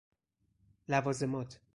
لوازمات 0.89 1.61